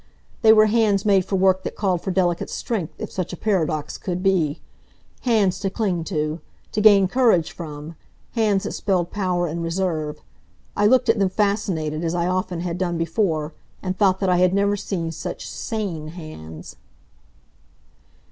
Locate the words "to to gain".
6.05-7.07